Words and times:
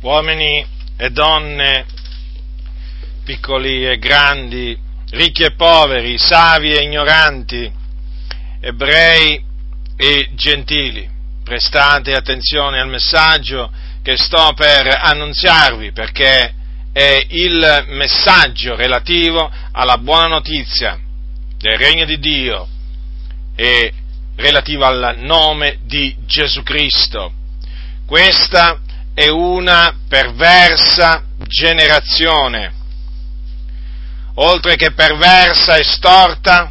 uomini 0.00 0.64
e 0.96 1.10
donne, 1.10 1.86
piccoli 3.24 3.86
e 3.88 3.98
grandi, 3.98 4.78
ricchi 5.10 5.42
e 5.42 5.54
poveri, 5.54 6.18
savi 6.18 6.72
e 6.72 6.82
ignoranti, 6.82 7.72
ebrei 8.60 9.42
e 9.96 10.30
gentili, 10.34 11.08
prestate 11.42 12.14
attenzione 12.14 12.80
al 12.80 12.88
messaggio 12.88 13.70
che 14.02 14.16
sto 14.16 14.52
per 14.54 14.88
annunziarvi 14.88 15.92
perché 15.92 16.54
è 16.92 17.26
il 17.28 17.84
messaggio 17.88 18.76
relativo 18.76 19.50
alla 19.72 19.98
buona 19.98 20.28
notizia 20.28 20.98
del 21.58 21.76
regno 21.76 22.04
di 22.04 22.18
Dio 22.18 22.68
e 23.54 23.92
relativo 24.36 24.84
al 24.84 25.16
nome 25.18 25.78
di 25.82 26.14
Gesù 26.24 26.62
Cristo. 26.62 27.32
Questa 28.06 28.80
è 29.16 29.28
una 29.28 29.96
perversa 30.06 31.24
generazione, 31.46 32.70
oltre 34.34 34.76
che 34.76 34.92
perversa 34.92 35.76
e 35.76 35.84
storta 35.84 36.70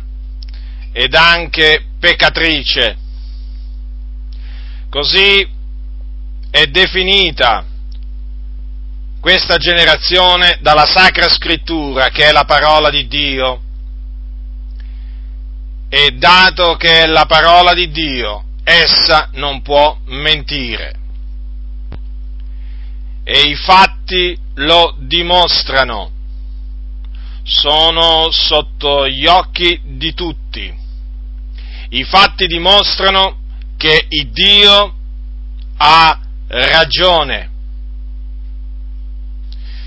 ed 0.91 1.16
anche 1.16 1.88
peccatrice. 1.99 2.98
Così 4.91 5.49
è 6.52 6.68
definita 6.68 7.66
questa 9.20 9.57
generazione 9.57 10.59
dalla 10.62 10.85
Sacra 10.85 11.27
Scrittura, 11.27 12.09
che 12.09 12.27
è 12.27 12.32
la 12.32 12.46
parola 12.46 12.91
di 12.91 13.07
Dio. 13.07 13.62
E 15.90 16.12
dato 16.12 16.76
che 16.76 17.02
è 17.02 17.05
la 17.07 17.26
parola 17.26 17.73
di 17.73 17.90
Dio, 17.90 18.43
essa 18.63 19.30
non 19.34 19.63
può 19.63 19.98
mentire 20.05 21.05
e 23.27 23.41
i 23.49 23.55
fatti 23.55 24.38
lo 24.53 24.95
dimostrano, 24.99 26.11
sono 27.41 28.29
sotto 28.29 29.07
gli 29.07 29.26
occhi 29.26 29.82
di 29.84 30.13
tutti. 30.13 30.71
I 31.90 32.04
fatti 32.04 32.45
dimostrano 32.45 33.37
che 33.77 34.05
il 34.09 34.29
Dio 34.29 34.93
ha 35.77 36.21
ragione, 36.49 37.49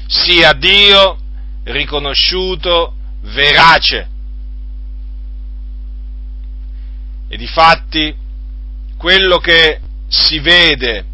sia 0.08 0.52
Dio 0.54 1.18
riconosciuto 1.62 2.96
verace. 3.20 4.08
E 7.28 7.36
di 7.36 7.46
fatti 7.46 8.12
quello 8.96 9.38
che 9.38 9.80
si 10.08 10.40
vede 10.40 11.04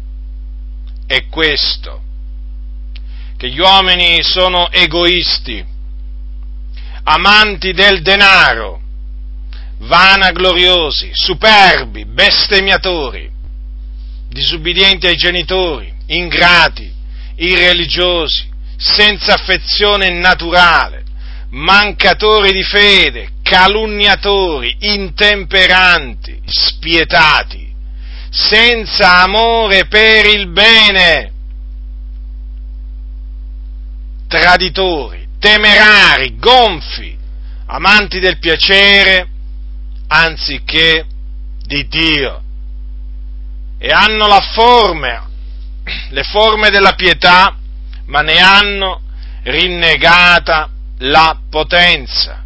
è 1.05 1.27
questo 1.27 2.04
che 3.37 3.49
gli 3.49 3.59
uomini 3.59 4.23
sono 4.23 4.71
egoisti, 4.71 5.63
amanti 7.03 7.73
del 7.73 8.01
denaro, 8.01 8.81
vanagloriosi, 9.79 11.09
superbi, 11.13 12.05
bestemmiatori, 12.05 13.29
disubbidienti 14.29 15.07
ai 15.07 15.15
genitori, 15.15 15.93
ingrati, 16.07 16.91
irreligiosi, 17.35 18.49
senza 18.77 19.33
affezione 19.33 20.09
naturale, 20.09 21.03
mancatori 21.49 22.51
di 22.51 22.63
fede, 22.63 23.29
calunniatori, 23.41 24.75
intemperanti, 24.79 26.41
spietati, 26.45 27.73
senza 28.29 29.21
amore 29.21 29.87
per 29.87 30.25
il 30.25 30.49
bene, 30.49 31.31
traditori, 34.27 35.27
temerari, 35.39 36.37
gonfi, 36.37 37.17
amanti 37.67 38.19
del 38.19 38.39
piacere 38.39 39.27
anziché 40.07 41.05
di 41.65 41.87
Dio 41.87 42.41
e 43.77 43.89
hanno 43.89 44.27
la 44.27 44.41
forma, 44.53 45.27
le 46.09 46.23
forme 46.23 46.69
della 46.69 46.93
pietà, 46.93 47.55
ma 48.05 48.21
ne 48.21 48.39
hanno 48.39 49.01
rinnegata 49.43 50.69
la 50.99 51.39
potenza. 51.49 52.43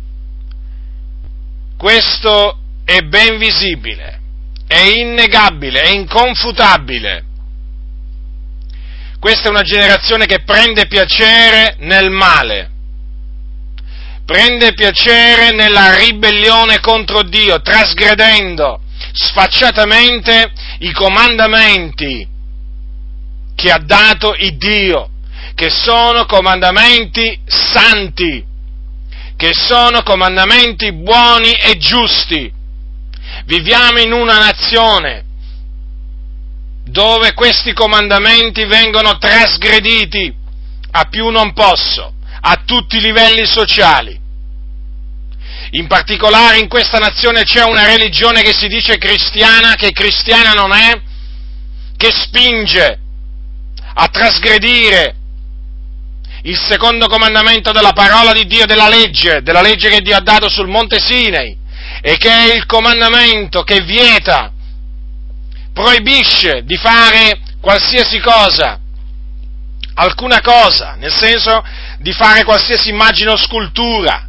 Questo 1.77 2.57
è 2.83 2.99
ben 3.01 3.37
visibile, 3.37 4.19
è 4.67 4.79
innegabile, 4.79 5.81
è 5.81 5.89
inconfutabile 5.89 7.25
questa 9.19 9.47
è 9.47 9.49
una 9.49 9.63
generazione 9.63 10.25
che 10.25 10.43
prende 10.43 10.87
piacere 10.87 11.75
nel 11.79 12.09
male, 12.09 12.69
prende 14.25 14.73
piacere 14.73 15.51
nella 15.51 15.95
ribellione 15.97 16.79
contro 16.79 17.23
Dio, 17.23 17.61
trasgredendo 17.61 18.81
sfacciatamente 19.11 20.51
i 20.79 20.91
comandamenti 20.91 22.27
che 23.55 23.71
ha 23.71 23.79
dato 23.79 24.35
il 24.35 24.55
Dio, 24.55 25.09
che 25.53 25.69
sono 25.69 26.25
comandamenti 26.25 27.41
santi, 27.45 28.45
che 29.35 29.51
sono 29.53 30.01
comandamenti 30.03 30.93
buoni 30.93 31.51
e 31.51 31.77
giusti. 31.77 32.53
Viviamo 33.45 33.99
in 33.99 34.13
una 34.13 34.37
nazione 34.37 35.25
dove 36.89 37.33
questi 37.33 37.73
comandamenti 37.73 38.65
vengono 38.65 39.17
trasgrediti 39.17 40.33
a 40.91 41.05
più 41.05 41.29
non 41.29 41.53
posso, 41.53 42.13
a 42.41 42.61
tutti 42.65 42.97
i 42.97 43.01
livelli 43.01 43.45
sociali. 43.45 44.17
In 45.71 45.87
particolare 45.87 46.57
in 46.57 46.67
questa 46.67 46.97
nazione 46.97 47.43
c'è 47.43 47.63
una 47.63 47.85
religione 47.85 48.41
che 48.41 48.53
si 48.53 48.67
dice 48.67 48.97
cristiana, 48.97 49.75
che 49.75 49.91
cristiana 49.91 50.53
non 50.53 50.71
è, 50.71 50.99
che 51.95 52.11
spinge 52.11 52.99
a 53.93 54.07
trasgredire 54.07 55.15
il 56.43 56.57
secondo 56.57 57.07
comandamento 57.07 57.71
della 57.71 57.91
parola 57.91 58.31
di 58.31 58.45
Dio, 58.47 58.65
della 58.65 58.87
legge, 58.87 59.41
della 59.43 59.61
legge 59.61 59.89
che 59.89 60.01
Dio 60.01 60.15
ha 60.15 60.21
dato 60.21 60.49
sul 60.49 60.67
monte 60.69 60.99
Sinai, 60.99 61.55
e 62.01 62.17
che 62.17 62.29
è 62.29 62.55
il 62.55 62.65
comandamento 62.65 63.61
che 63.63 63.81
vieta 63.81 64.53
proibisce 65.79 66.63
di 66.65 66.75
fare 66.75 67.39
qualsiasi 67.61 68.19
cosa, 68.19 68.77
alcuna 69.93 70.41
cosa, 70.41 70.95
nel 70.95 71.13
senso 71.13 71.63
di 71.99 72.11
fare 72.11 72.43
qualsiasi 72.43 72.89
immagine 72.89 73.31
o 73.31 73.37
scultura, 73.37 74.27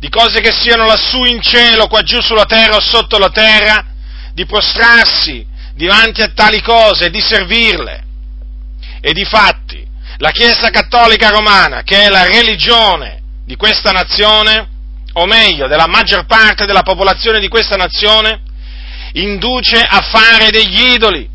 di 0.00 0.08
cose 0.08 0.40
che 0.40 0.50
siano 0.50 0.84
lassù 0.84 1.22
in 1.22 1.40
cielo, 1.40 1.86
qua 1.86 2.02
giù 2.02 2.20
sulla 2.20 2.44
terra 2.44 2.74
o 2.74 2.80
sotto 2.80 3.18
la 3.18 3.30
terra, 3.30 3.84
di 4.32 4.44
prostrarsi 4.46 5.46
davanti 5.74 6.22
a 6.22 6.32
tali 6.34 6.60
cose, 6.60 7.08
di 7.08 7.20
servirle. 7.20 8.04
E 9.00 9.12
di 9.12 9.24
fatti, 9.24 9.86
la 10.16 10.30
Chiesa 10.32 10.70
Cattolica 10.70 11.28
Romana, 11.28 11.82
che 11.82 12.02
è 12.02 12.08
la 12.08 12.24
religione 12.24 13.22
di 13.44 13.54
questa 13.54 13.92
nazione, 13.92 14.68
o 15.12 15.24
meglio, 15.24 15.68
della 15.68 15.86
maggior 15.86 16.26
parte 16.26 16.66
della 16.66 16.82
popolazione 16.82 17.38
di 17.38 17.48
questa 17.48 17.76
nazione, 17.76 18.40
induce 19.16 19.80
a 19.80 20.00
fare 20.00 20.50
degli 20.50 20.92
idoli 20.92 21.28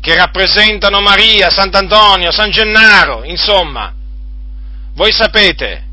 che 0.00 0.14
rappresentano 0.14 1.00
Maria, 1.00 1.50
Sant'Antonio, 1.50 2.30
San 2.30 2.50
Gennaro, 2.50 3.24
insomma. 3.24 3.92
Voi 4.94 5.12
sapete, 5.12 5.84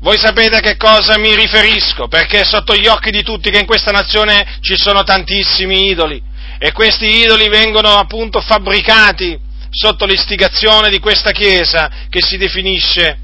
voi 0.00 0.18
sapete 0.18 0.56
a 0.56 0.60
che 0.60 0.76
cosa 0.76 1.18
mi 1.18 1.34
riferisco, 1.34 2.08
perché 2.08 2.40
è 2.40 2.44
sotto 2.44 2.74
gli 2.74 2.86
occhi 2.86 3.10
di 3.10 3.22
tutti 3.22 3.50
che 3.50 3.58
in 3.58 3.66
questa 3.66 3.90
nazione 3.90 4.58
ci 4.60 4.76
sono 4.76 5.02
tantissimi 5.02 5.88
idoli 5.90 6.22
e 6.58 6.72
questi 6.72 7.06
idoli 7.22 7.48
vengono 7.48 7.96
appunto 7.96 8.40
fabbricati 8.40 9.38
sotto 9.70 10.06
l'istigazione 10.06 10.88
di 10.88 11.00
questa 11.00 11.32
Chiesa 11.32 11.90
che 12.08 12.20
si 12.22 12.36
definisce 12.36 13.18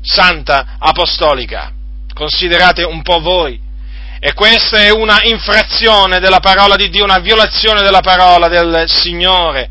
Santa 0.00 0.76
Apostolica. 0.78 1.72
Considerate 2.14 2.82
un 2.82 3.02
po' 3.02 3.20
voi 3.20 3.60
e 4.24 4.34
questa 4.34 4.84
è 4.84 4.90
una 4.90 5.20
infrazione 5.24 6.20
della 6.20 6.38
parola 6.38 6.76
di 6.76 6.88
Dio, 6.90 7.02
una 7.02 7.18
violazione 7.18 7.82
della 7.82 8.02
parola 8.02 8.46
del 8.46 8.84
Signore. 8.86 9.68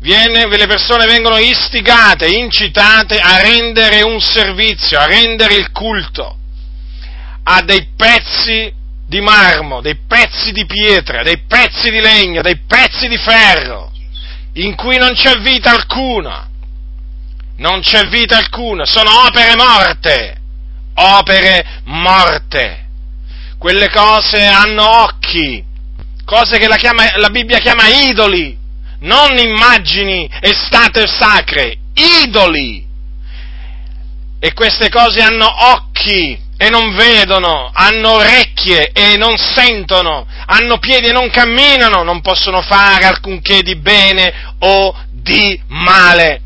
Viene, 0.00 0.48
le 0.48 0.66
persone 0.66 1.06
vengono 1.06 1.38
istigate, 1.38 2.26
incitate 2.26 3.20
a 3.20 3.40
rendere 3.40 4.02
un 4.02 4.20
servizio, 4.20 4.98
a 4.98 5.06
rendere 5.06 5.54
il 5.54 5.70
culto 5.70 6.36
a 7.44 7.62
dei 7.62 7.92
pezzi 7.96 8.72
di 9.06 9.20
marmo, 9.20 9.80
dei 9.80 9.98
pezzi 10.04 10.50
di 10.50 10.66
pietra, 10.66 11.22
dei 11.22 11.44
pezzi 11.46 11.90
di 11.90 12.00
legno, 12.00 12.42
dei 12.42 12.58
pezzi 12.66 13.06
di 13.06 13.18
ferro, 13.18 13.92
in 14.54 14.74
cui 14.74 14.98
non 14.98 15.14
c'è 15.14 15.38
vita 15.38 15.70
alcuna. 15.70 16.48
Non 17.58 17.82
c'è 17.82 18.08
vita 18.08 18.36
alcuna, 18.36 18.84
sono 18.84 19.26
opere 19.26 19.54
morte, 19.54 20.40
opere 20.94 21.82
morte 21.84 22.81
quelle 23.62 23.90
cose 23.90 24.44
hanno 24.44 25.02
occhi, 25.04 25.64
cose 26.24 26.58
che 26.58 26.66
la, 26.66 26.74
chiama, 26.74 27.16
la 27.18 27.30
Bibbia 27.30 27.58
chiama 27.58 27.86
idoli, 27.86 28.58
non 29.02 29.38
immagini 29.38 30.28
e 30.40 30.52
state 30.52 31.06
sacre, 31.06 31.76
idoli. 31.94 32.84
E 34.40 34.52
queste 34.52 34.88
cose 34.88 35.22
hanno 35.22 35.46
occhi 35.46 36.36
e 36.56 36.70
non 36.70 36.92
vedono, 36.96 37.70
hanno 37.72 38.14
orecchie 38.14 38.90
e 38.90 39.16
non 39.16 39.36
sentono, 39.36 40.26
hanno 40.46 40.78
piedi 40.78 41.06
e 41.06 41.12
non 41.12 41.30
camminano, 41.30 42.02
non 42.02 42.20
possono 42.20 42.62
fare 42.62 43.04
alcunché 43.04 43.62
di 43.62 43.76
bene 43.76 44.54
o 44.58 44.92
di 45.12 45.56
male. 45.68 46.40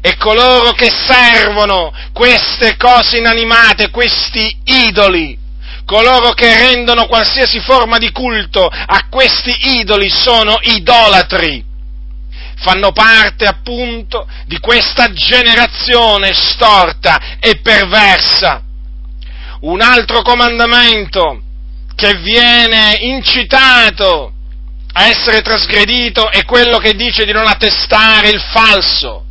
E 0.00 0.16
coloro 0.16 0.72
che 0.72 0.90
servono 0.90 1.92
queste 2.12 2.76
cose 2.76 3.18
inanimate, 3.18 3.90
questi 3.90 4.56
idoli, 4.64 5.44
coloro 5.86 6.32
che 6.32 6.54
rendono 6.54 7.06
qualsiasi 7.06 7.60
forma 7.60 7.96
di 7.96 8.10
culto 8.10 8.66
a 8.66 9.06
questi 9.08 9.78
idoli 9.78 10.10
sono 10.10 10.58
idolatri. 10.60 11.64
Fanno 12.58 12.90
parte 12.92 13.46
appunto 13.46 14.28
di 14.46 14.58
questa 14.58 15.12
generazione 15.12 16.32
storta 16.34 17.38
e 17.38 17.60
perversa. 17.60 18.62
Un 19.60 19.80
altro 19.80 20.22
comandamento 20.22 21.42
che 21.94 22.14
viene 22.16 22.96
incitato 23.00 24.32
a 24.92 25.06
essere 25.06 25.42
trasgredito 25.42 26.30
è 26.30 26.44
quello 26.44 26.78
che 26.78 26.94
dice 26.94 27.24
di 27.24 27.32
non 27.32 27.46
attestare 27.46 28.30
il 28.30 28.40
falso. 28.40 29.25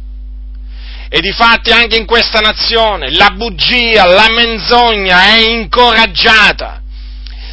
E 1.16 1.22
difatti 1.22 1.72
anche 1.72 1.96
in 1.96 2.06
questa 2.06 2.42
nazione 2.42 3.10
la 3.12 3.30
bugia, 3.30 4.06
la 4.06 4.28
menzogna 4.30 5.24
è 5.34 5.38
incoraggiata 5.48 6.82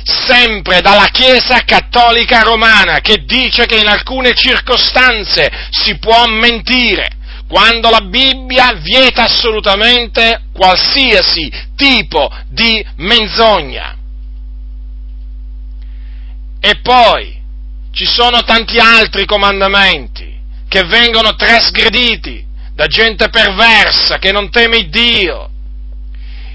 sempre 0.03 0.81
dalla 0.81 1.07
Chiesa 1.13 1.61
cattolica 1.65 2.41
romana 2.41 2.99
che 2.99 3.23
dice 3.25 3.67
che 3.67 3.79
in 3.79 3.87
alcune 3.87 4.35
circostanze 4.35 5.49
si 5.71 5.97
può 5.99 6.27
mentire, 6.27 7.09
quando 7.47 7.89
la 7.89 8.01
Bibbia 8.01 8.73
vieta 8.83 9.27
assolutamente 9.27 10.47
qualsiasi 10.53 11.49
tipo 11.77 12.35
di 12.49 12.85
menzogna. 12.97 13.97
E 16.59 16.81
poi 16.83 17.41
ci 17.93 18.07
sono 18.07 18.43
tanti 18.43 18.79
altri 18.79 19.25
comandamenti 19.25 20.37
che 20.67 20.83
vengono 20.83 21.37
trasgrediti 21.37 22.51
da 22.75 22.87
gente 22.87 23.29
perversa 23.29 24.19
che 24.19 24.33
non 24.33 24.51
teme 24.51 24.89
Dio. 24.89 25.49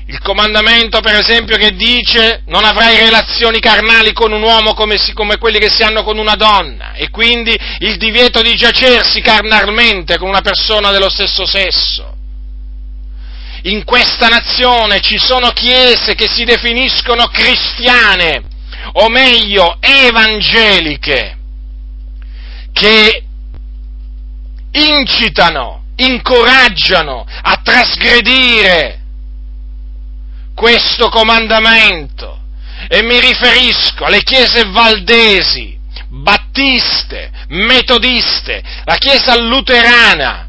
Il 0.09 0.19
comandamento, 0.19 1.01
per 1.01 1.15
esempio, 1.15 1.57
che 1.57 1.71
dice 1.75 2.43
non 2.45 2.63
avrai 2.63 2.97
relazioni 2.97 3.59
carnali 3.59 4.13
con 4.13 4.31
un 4.31 4.41
uomo 4.41 4.73
come, 4.73 4.97
si, 4.97 5.11
come 5.11 5.37
quelli 5.37 5.59
che 5.59 5.69
si 5.69 5.83
hanno 5.83 6.03
con 6.03 6.17
una 6.17 6.35
donna, 6.35 6.93
e 6.93 7.09
quindi 7.09 7.57
il 7.79 7.97
divieto 7.97 8.41
di 8.41 8.55
giacersi 8.55 9.19
carnalmente 9.19 10.17
con 10.17 10.29
una 10.29 10.41
persona 10.41 10.91
dello 10.91 11.09
stesso 11.09 11.45
sesso. 11.45 12.15
In 13.63 13.83
questa 13.83 14.29
nazione 14.29 15.01
ci 15.01 15.17
sono 15.17 15.49
chiese 15.49 16.15
che 16.15 16.29
si 16.29 16.45
definiscono 16.45 17.25
cristiane, 17.27 18.43
o 18.93 19.09
meglio 19.09 19.75
evangeliche, 19.81 21.37
che 22.71 23.23
incitano, 24.71 25.83
incoraggiano 25.97 27.25
a 27.25 27.59
trasgredire 27.63 29.01
questo 30.55 31.09
comandamento. 31.09 32.35
E 32.89 33.01
mi 33.01 33.19
riferisco 33.19 34.05
alle 34.05 34.21
chiese 34.23 34.63
valdesi, 34.65 35.77
battiste, 36.09 37.31
metodiste, 37.49 38.63
la 38.85 38.95
chiesa 38.95 39.37
luterana. 39.39 40.47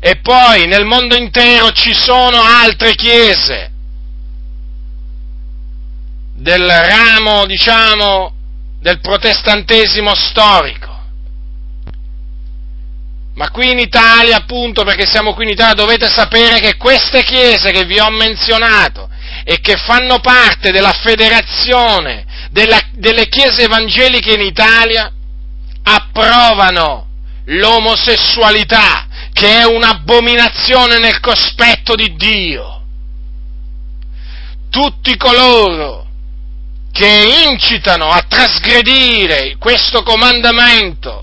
E 0.00 0.16
poi 0.20 0.66
nel 0.66 0.84
mondo 0.84 1.16
intero 1.16 1.70
ci 1.72 1.92
sono 1.92 2.40
altre 2.40 2.94
chiese 2.94 3.70
del 6.34 6.66
ramo, 6.66 7.46
diciamo, 7.46 8.32
del 8.80 9.00
protestantesimo 9.00 10.14
storico. 10.14 10.97
Ma 13.38 13.50
qui 13.50 13.70
in 13.70 13.78
Italia, 13.78 14.38
appunto, 14.38 14.82
perché 14.82 15.06
siamo 15.06 15.32
qui 15.32 15.44
in 15.44 15.50
Italia, 15.50 15.74
dovete 15.74 16.08
sapere 16.08 16.58
che 16.58 16.76
queste 16.76 17.22
chiese 17.22 17.70
che 17.70 17.84
vi 17.84 18.00
ho 18.00 18.10
menzionato 18.10 19.08
e 19.44 19.60
che 19.60 19.76
fanno 19.76 20.18
parte 20.18 20.72
della 20.72 20.90
federazione 20.90 22.26
della, 22.50 22.80
delle 22.94 23.28
chiese 23.28 23.62
evangeliche 23.62 24.32
in 24.32 24.40
Italia 24.40 25.12
approvano 25.84 27.06
l'omosessualità, 27.44 29.06
che 29.32 29.60
è 29.60 29.64
un'abominazione 29.66 30.98
nel 30.98 31.20
cospetto 31.20 31.94
di 31.94 32.16
Dio. 32.16 32.82
Tutti 34.68 35.16
coloro 35.16 36.06
che 36.90 37.46
incitano 37.48 38.08
a 38.08 38.24
trasgredire 38.28 39.54
questo 39.58 40.02
comandamento 40.02 41.22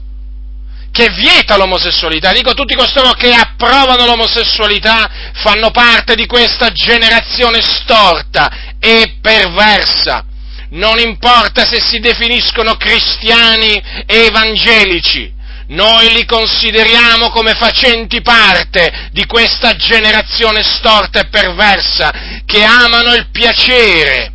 che 0.95 1.09
vieta 1.09 1.57
l'omosessualità, 1.57 2.31
dico 2.31 2.53
tutti 2.53 2.73
costoro 2.73 3.11
che 3.11 3.33
approvano 3.33 4.05
l'omosessualità 4.05 5.31
fanno 5.33 5.69
parte 5.69 6.15
di 6.15 6.25
questa 6.25 6.71
generazione 6.71 7.59
storta 7.61 8.49
e 8.79 9.17
perversa. 9.19 10.23
Non 10.69 10.97
importa 10.99 11.65
se 11.65 11.81
si 11.81 11.99
definiscono 11.99 12.77
cristiani 12.77 13.83
evangelici, 14.05 15.29
noi 15.67 16.13
li 16.13 16.25
consideriamo 16.25 17.29
come 17.29 17.55
facenti 17.55 18.21
parte 18.21 19.09
di 19.11 19.25
questa 19.25 19.75
generazione 19.75 20.63
storta 20.63 21.19
e 21.19 21.27
perversa 21.27 22.13
che 22.45 22.63
amano 22.63 23.13
il 23.15 23.27
piacere 23.31 24.34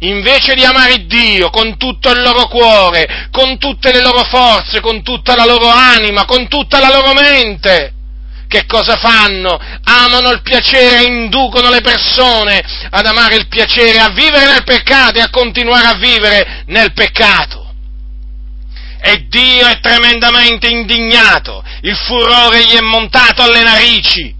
invece 0.00 0.54
di 0.54 0.64
amare 0.64 1.06
Dio 1.06 1.50
con 1.50 1.76
tutto 1.76 2.10
il 2.10 2.22
loro 2.22 2.46
cuore, 2.46 3.28
con 3.30 3.58
tutte 3.58 3.92
le 3.92 4.00
loro 4.00 4.22
forze, 4.24 4.80
con 4.80 5.02
tutta 5.02 5.34
la 5.34 5.44
loro 5.44 5.68
anima, 5.68 6.24
con 6.24 6.46
tutta 6.48 6.78
la 6.78 6.88
loro 6.88 7.12
mente, 7.14 7.94
che 8.46 8.64
cosa 8.66 8.96
fanno? 8.96 9.58
Amano 9.84 10.30
il 10.30 10.42
piacere 10.42 11.04
inducono 11.04 11.68
le 11.68 11.80
persone 11.80 12.62
ad 12.90 13.06
amare 13.06 13.36
il 13.36 13.48
piacere, 13.48 13.98
a 13.98 14.10
vivere 14.10 14.46
nel 14.46 14.64
peccato 14.64 15.18
e 15.18 15.22
a 15.22 15.30
continuare 15.30 15.86
a 15.86 15.94
vivere 15.94 16.62
nel 16.66 16.92
peccato. 16.92 17.66
E 19.00 19.26
Dio 19.28 19.66
è 19.66 19.78
tremendamente 19.80 20.68
indignato, 20.68 21.62
il 21.82 21.96
furore 21.96 22.64
gli 22.64 22.74
è 22.74 22.80
montato 22.80 23.42
alle 23.42 23.62
narici 23.62 24.36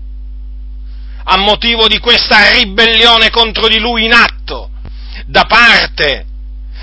a 1.30 1.36
motivo 1.36 1.88
di 1.88 1.98
questa 1.98 2.52
ribellione 2.52 3.28
contro 3.28 3.68
di 3.68 3.78
lui 3.78 4.06
in 4.06 4.14
atto 4.14 4.70
da 5.28 5.44
parte 5.44 6.24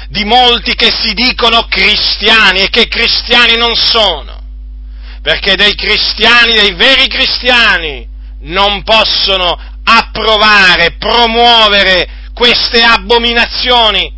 di 0.09 0.23
molti 0.23 0.75
che 0.75 0.91
si 0.91 1.13
dicono 1.13 1.65
cristiani 1.67 2.61
e 2.61 2.69
che 2.69 2.87
cristiani 2.87 3.57
non 3.57 3.73
sono, 3.75 4.39
perché 5.21 5.55
dei 5.55 5.73
cristiani, 5.73 6.53
dei 6.53 6.75
veri 6.75 7.07
cristiani, 7.07 8.07
non 8.41 8.83
possono 8.83 9.59
approvare, 9.83 10.95
promuovere 10.97 12.29
queste 12.33 12.83
abominazioni. 12.83 14.13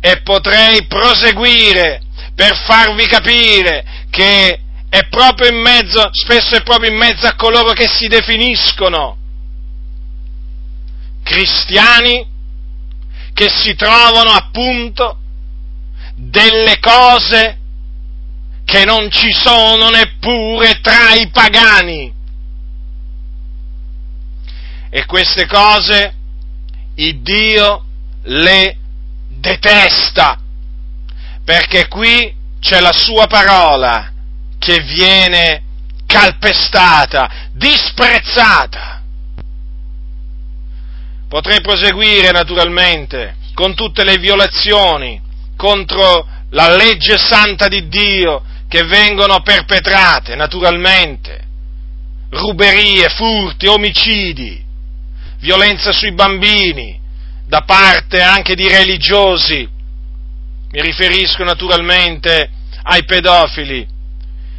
E 0.00 0.20
potrei 0.22 0.86
proseguire 0.86 2.02
per 2.36 2.54
farvi 2.66 3.06
capire 3.06 3.84
che 4.10 4.60
è 4.88 5.08
proprio 5.08 5.48
in 5.48 5.60
mezzo, 5.60 6.10
spesso 6.12 6.54
è 6.54 6.62
proprio 6.62 6.90
in 6.90 6.96
mezzo 6.96 7.26
a 7.26 7.34
coloro 7.34 7.72
che 7.72 7.88
si 7.88 8.06
definiscono 8.06 9.16
cristiani 11.24 12.33
che 13.34 13.50
si 13.50 13.74
trovano 13.74 14.30
appunto 14.30 15.18
delle 16.14 16.78
cose 16.78 17.58
che 18.64 18.84
non 18.84 19.10
ci 19.10 19.32
sono 19.32 19.90
neppure 19.90 20.80
tra 20.80 21.12
i 21.14 21.28
pagani. 21.28 22.12
E 24.88 25.04
queste 25.06 25.46
cose 25.46 26.14
il 26.94 27.20
Dio 27.20 27.84
le 28.22 28.76
detesta, 29.28 30.38
perché 31.44 31.88
qui 31.88 32.32
c'è 32.60 32.80
la 32.80 32.92
sua 32.92 33.26
parola 33.26 34.12
che 34.58 34.80
viene 34.80 35.62
calpestata, 36.06 37.48
disprezzata. 37.52 38.93
Potrei 41.34 41.60
proseguire 41.62 42.30
naturalmente 42.30 43.34
con 43.54 43.74
tutte 43.74 44.04
le 44.04 44.18
violazioni 44.18 45.20
contro 45.56 46.28
la 46.50 46.76
legge 46.76 47.18
santa 47.18 47.66
di 47.66 47.88
Dio 47.88 48.44
che 48.68 48.84
vengono 48.84 49.40
perpetrate, 49.42 50.36
naturalmente, 50.36 51.44
ruberie, 52.30 53.08
furti, 53.08 53.66
omicidi, 53.66 54.64
violenza 55.40 55.90
sui 55.90 56.12
bambini, 56.12 57.00
da 57.48 57.62
parte 57.62 58.22
anche 58.22 58.54
di 58.54 58.68
religiosi, 58.68 59.68
mi 60.70 60.80
riferisco 60.80 61.42
naturalmente 61.42 62.48
ai 62.84 63.04
pedofili, 63.04 63.84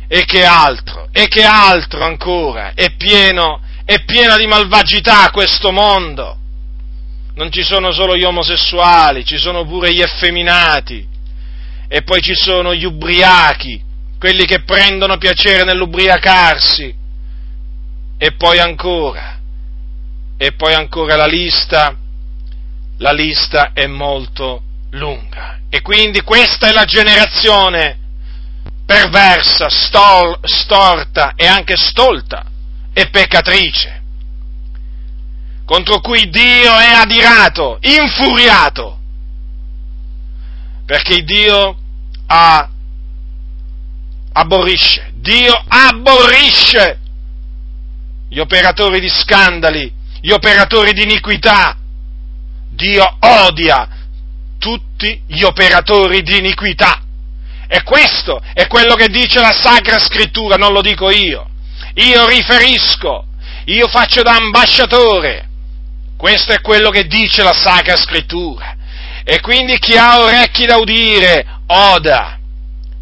e 0.09 0.25
che 0.25 0.43
altro, 0.43 1.07
e 1.13 1.29
che 1.29 1.45
altro 1.45 2.03
ancora, 2.03 2.73
è 2.73 2.93
pieno, 2.97 3.61
è 3.85 4.03
pieno 4.03 4.35
di 4.35 4.45
malvagità 4.45 5.29
questo 5.31 5.71
mondo. 5.71 6.39
Non 7.35 7.51
ci 7.51 7.63
sono 7.63 7.91
solo 7.91 8.15
gli 8.15 8.23
omosessuali, 8.23 9.25
ci 9.25 9.37
sono 9.37 9.65
pure 9.65 9.93
gli 9.93 10.01
effeminati, 10.01 11.05
e 11.87 12.01
poi 12.03 12.21
ci 12.21 12.33
sono 12.33 12.73
gli 12.73 12.85
ubriachi, 12.85 13.81
quelli 14.17 14.45
che 14.45 14.63
prendono 14.63 15.17
piacere 15.17 15.63
nell'ubriacarsi, 15.65 16.95
e 18.17 18.31
poi 18.33 18.59
ancora, 18.59 19.37
e 20.37 20.53
poi 20.53 20.73
ancora 20.73 21.17
la 21.17 21.27
lista, 21.27 21.95
la 22.99 23.11
lista 23.11 23.71
è 23.73 23.85
molto 23.85 24.61
lunga. 24.91 25.59
E 25.69 25.81
quindi 25.81 26.21
questa 26.21 26.69
è 26.69 26.71
la 26.71 26.85
generazione 26.85 27.97
perversa, 28.85 29.67
stor, 29.69 30.39
storta 30.43 31.33
e 31.35 31.45
anche 31.45 31.75
stolta 31.75 32.45
e 32.93 33.09
peccatrice, 33.09 34.03
contro 35.65 35.99
cui 35.99 36.29
Dio 36.29 36.77
è 36.77 36.91
adirato, 36.93 37.79
infuriato, 37.81 38.99
perché 40.85 41.23
Dio 41.23 41.77
ha, 42.27 42.69
aborrisce, 44.33 45.11
Dio 45.15 45.63
aborrisce 45.67 46.99
gli 48.29 48.39
operatori 48.39 48.99
di 48.99 49.09
scandali, 49.09 49.91
gli 50.21 50.31
operatori 50.31 50.93
di 50.93 51.03
iniquità, 51.03 51.75
Dio 52.69 53.17
odia 53.19 53.87
tutti 54.59 55.21
gli 55.27 55.43
operatori 55.43 56.21
di 56.21 56.37
iniquità. 56.37 57.01
E 57.67 57.81
questo 57.83 58.41
è 58.53 58.67
quello 58.67 58.95
che 58.95 59.09
dice 59.09 59.39
la 59.39 59.51
Sacra 59.51 59.99
Scrittura, 59.99 60.55
non 60.55 60.73
lo 60.73 60.81
dico 60.81 61.09
io. 61.09 61.49
Io 61.95 62.27
riferisco, 62.27 63.25
io 63.65 63.87
faccio 63.87 64.21
da 64.21 64.35
ambasciatore. 64.35 65.44
Questo 66.17 66.53
è 66.53 66.61
quello 66.61 66.89
che 66.89 67.07
dice 67.07 67.43
la 67.43 67.53
Sacra 67.53 67.95
Scrittura. 67.95 68.75
E 69.23 69.39
quindi 69.41 69.77
chi 69.79 69.97
ha 69.97 70.19
orecchi 70.19 70.65
da 70.65 70.77
udire, 70.77 71.45
oda. 71.67 72.39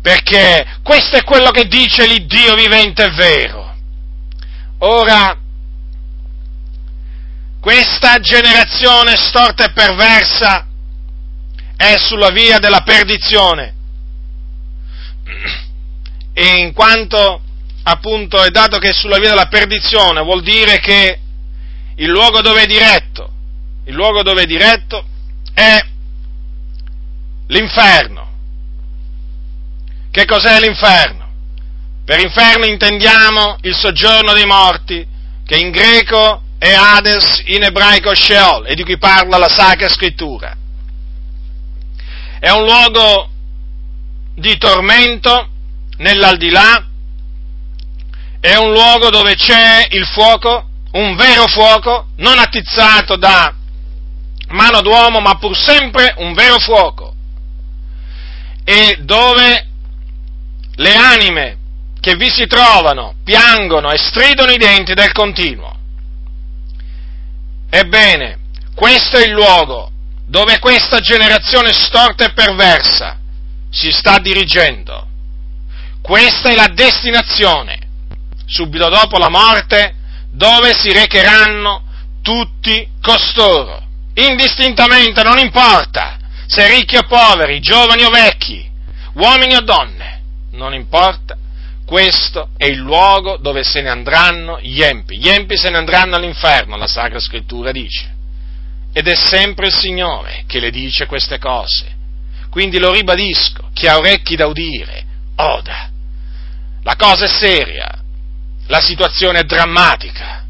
Perché 0.02 0.80
questo 0.84 1.18
è 1.18 1.24
quello 1.24 1.52
che 1.52 1.68
dice 1.68 2.08
l'Iddio 2.08 2.56
vivente 2.56 3.06
e 3.06 3.10
vero. 3.12 3.76
Ora, 4.80 5.38
questa 7.62 8.20
generazione 8.20 9.16
storta 9.16 9.66
e 9.66 9.72
perversa 9.72 10.68
è 11.78 11.96
sulla 11.98 12.30
via 12.30 12.60
della 12.60 12.82
perdizione. 12.82 13.74
E 16.34 16.46
in 16.58 16.74
quanto 16.74 17.42
appunto 17.84 18.42
è 18.44 18.50
dato 18.50 18.80
che 18.80 18.90
è 18.90 18.94
sulla 18.94 19.20
via 19.20 19.30
della 19.30 19.48
perdizione, 19.48 20.22
vuol 20.22 20.42
dire 20.42 20.80
che 20.80 21.20
il 21.96 22.10
luogo 22.10 22.42
dove 22.42 22.64
è 22.64 22.66
diretto, 22.66 23.32
il 23.86 23.94
luogo 23.94 24.24
dove 24.24 24.44
è 24.44 24.46
diretto 24.46 25.06
è 25.54 25.80
l'inferno. 27.48 28.32
Che 30.10 30.26
cos'è 30.26 30.60
l'inferno? 30.60 31.22
Per 32.06 32.20
inferno 32.20 32.66
intendiamo 32.66 33.58
il 33.62 33.74
soggiorno 33.74 34.34
dei 34.34 34.46
morti, 34.46 35.08
che 35.46 35.58
in 35.58 35.72
greco 35.72 36.42
è 36.58 36.74
Hades, 36.74 37.44
in 37.46 37.64
ebraico 37.64 38.14
Sheol, 38.14 38.68
e 38.68 38.76
di 38.76 38.84
cui 38.84 38.98
parla 38.98 39.38
la 39.38 39.50
Sacra 39.50 39.88
Scrittura. 39.88 40.56
È 42.40 42.50
un 42.50 42.64
luogo 42.64 43.30
di 44.36 44.58
tormento 44.58 45.50
nell'aldilà, 45.98 46.88
è 48.40 48.56
un 48.56 48.72
luogo 48.72 49.10
dove 49.10 49.36
c'è 49.36 49.88
il 49.92 50.06
fuoco, 50.06 50.70
un 50.94 51.16
vero 51.16 51.48
fuoco, 51.48 52.08
non 52.18 52.38
attizzato 52.38 53.16
da 53.16 53.54
mano 54.50 54.82
d'uomo, 54.82 55.20
ma 55.20 55.36
pur 55.36 55.58
sempre 55.58 56.14
un 56.18 56.34
vero 56.34 56.60
fuoco, 56.60 57.16
e 58.64 58.98
dove 59.02 59.68
le 60.76 60.96
anime 60.96 61.58
che 62.00 62.16
vi 62.16 62.30
si 62.30 62.46
trovano 62.48 63.16
piangono 63.24 63.92
e 63.92 63.98
stridono 63.98 64.52
i 64.52 64.58
denti 64.58 64.94
del 64.94 65.12
continuo. 65.12 65.78
Ebbene, 67.70 68.40
questo 68.76 69.18
è 69.18 69.26
il 69.26 69.32
luogo 69.32 69.90
dove 70.26 70.60
questa 70.60 71.00
generazione 71.00 71.74
storta 71.74 72.26
e 72.26 72.34
perversa 72.34 73.20
si 73.70 73.92
sta 73.92 74.20
dirigendo. 74.20 75.08
Questa 76.02 76.50
è 76.50 76.56
la 76.56 76.68
destinazione, 76.68 77.80
subito 78.46 78.90
dopo 78.90 79.18
la 79.18 79.30
morte, 79.30 79.96
dove 80.34 80.74
si 80.74 80.92
recheranno 80.92 81.84
tutti 82.22 82.88
costoro, 83.02 83.82
indistintamente, 84.16 85.24
non 85.24 85.38
importa 85.38 86.18
se 86.48 86.68
ricchi 86.68 86.98
o 86.98 87.04
poveri, 87.04 87.60
giovani 87.60 88.04
o 88.04 88.10
vecchi, 88.10 88.70
uomini 89.14 89.56
o 89.56 89.62
donne, 89.62 90.22
non 90.52 90.74
importa, 90.74 91.38
questo 91.86 92.50
è 92.58 92.66
il 92.66 92.78
luogo 92.78 93.38
dove 93.38 93.64
se 93.64 93.82
ne 93.82 93.90
andranno 93.90 94.60
gli 94.60 94.82
empi. 94.82 95.18
Gli 95.18 95.30
empi 95.30 95.58
se 95.58 95.70
ne 95.70 95.78
andranno 95.78 96.16
all'inferno, 96.16 96.78
la 96.78 96.88
Sacra 96.88 97.20
Scrittura 97.20 97.72
dice. 97.72 98.12
Ed 98.94 99.08
è 99.08 99.16
sempre 99.16 99.68
il 99.68 99.74
Signore 99.74 100.44
che 100.48 100.60
le 100.60 100.72
dice 100.72 101.06
queste 101.06 101.40
cose. 101.40 102.02
Quindi 102.50 102.80
lo 102.80 102.92
ribadisco, 102.92 103.70
chi 103.74 103.88
ha 103.88 103.98
orecchi 103.98 104.36
da 104.36 104.46
udire, 104.46 105.06
oda. 105.36 105.90
La 106.84 106.96
cosa 106.96 107.26
è 107.26 107.28
seria, 107.28 108.03
la 108.68 108.82
situazione 108.82 109.40
è 109.40 109.44
drammatica, 109.44 110.46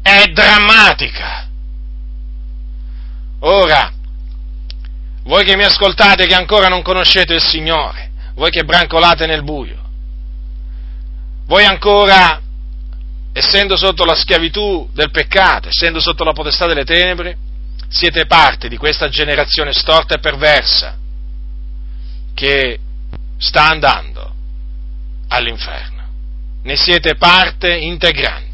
è 0.00 0.24
drammatica. 0.32 1.48
Ora, 3.40 3.92
voi 5.24 5.44
che 5.44 5.56
mi 5.56 5.64
ascoltate 5.64 6.26
che 6.26 6.34
ancora 6.34 6.68
non 6.68 6.82
conoscete 6.82 7.34
il 7.34 7.42
Signore, 7.42 8.10
voi 8.34 8.50
che 8.50 8.64
brancolate 8.64 9.26
nel 9.26 9.42
buio, 9.42 9.80
voi 11.46 11.64
ancora, 11.64 12.40
essendo 13.32 13.76
sotto 13.76 14.04
la 14.04 14.14
schiavitù 14.14 14.88
del 14.92 15.10
peccato, 15.10 15.68
essendo 15.68 16.00
sotto 16.00 16.24
la 16.24 16.32
potestà 16.32 16.66
delle 16.66 16.84
tenebre, 16.84 17.36
siete 17.88 18.26
parte 18.26 18.68
di 18.68 18.76
questa 18.78 19.08
generazione 19.08 19.72
storta 19.72 20.14
e 20.14 20.18
perversa 20.18 20.96
che 22.32 22.78
sta 23.36 23.68
andando 23.68 24.34
all'inferno. 25.28 25.91
Ne 26.62 26.76
siete 26.76 27.16
parte 27.16 27.74
integrante. 27.74 28.50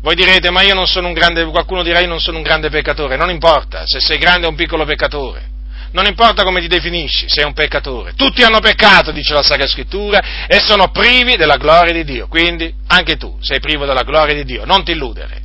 Voi 0.00 0.14
direte, 0.14 0.50
ma 0.50 0.62
io 0.62 0.74
non 0.74 0.86
sono 0.86 1.08
un 1.08 1.12
grande, 1.12 1.44
qualcuno 1.46 1.82
dirà 1.82 2.00
io 2.00 2.08
non 2.08 2.20
sono 2.20 2.36
un 2.36 2.42
grande 2.42 2.70
peccatore, 2.70 3.16
non 3.16 3.30
importa 3.30 3.82
se 3.84 4.00
sei 4.00 4.18
grande 4.18 4.46
o 4.46 4.50
un 4.50 4.56
piccolo 4.56 4.84
peccatore, 4.84 5.48
non 5.92 6.06
importa 6.06 6.44
come 6.44 6.60
ti 6.60 6.68
definisci, 6.68 7.26
sei 7.28 7.44
un 7.44 7.52
peccatore. 7.52 8.14
Tutti 8.14 8.42
hanno 8.42 8.60
peccato, 8.60 9.10
dice 9.10 9.32
la 9.32 9.42
Sacra 9.42 9.66
Scrittura, 9.66 10.46
e 10.46 10.60
sono 10.60 10.90
privi 10.90 11.36
della 11.36 11.56
gloria 11.56 11.92
di 11.92 12.04
Dio. 12.04 12.28
Quindi 12.28 12.72
anche 12.88 13.16
tu 13.16 13.38
sei 13.40 13.58
privo 13.58 13.86
della 13.86 14.02
gloria 14.02 14.34
di 14.34 14.44
Dio, 14.44 14.64
non 14.64 14.84
ti 14.84 14.92
illudere. 14.92 15.42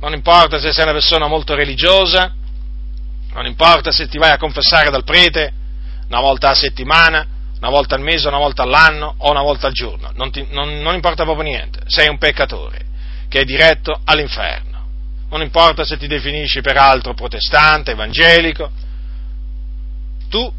Non 0.00 0.12
importa 0.12 0.58
se 0.58 0.72
sei 0.72 0.84
una 0.84 0.92
persona 0.92 1.26
molto 1.26 1.54
religiosa, 1.54 2.32
non 3.34 3.46
importa 3.46 3.92
se 3.92 4.08
ti 4.08 4.16
vai 4.16 4.30
a 4.30 4.38
confessare 4.38 4.90
dal 4.90 5.04
prete 5.04 5.52
una 6.08 6.20
volta 6.20 6.50
a 6.50 6.54
settimana, 6.54 7.26
una 7.60 7.68
volta 7.68 7.94
al 7.94 8.00
mese, 8.00 8.28
una 8.28 8.38
volta 8.38 8.62
all'anno 8.62 9.14
o 9.18 9.30
una 9.30 9.42
volta 9.42 9.66
al 9.66 9.74
giorno, 9.74 10.10
non, 10.14 10.30
ti, 10.30 10.46
non, 10.50 10.80
non 10.80 10.94
importa 10.94 11.24
proprio 11.24 11.44
niente, 11.44 11.80
sei 11.86 12.08
un 12.08 12.16
peccatore 12.16 12.88
che 13.28 13.40
è 13.40 13.44
diretto 13.44 14.00
all'inferno. 14.04 14.68
Non 15.28 15.42
importa 15.42 15.84
se 15.84 15.96
ti 15.96 16.08
definisci 16.08 16.62
peraltro 16.62 17.14
protestante, 17.14 17.92
evangelico, 17.92 18.70
tu 20.28 20.52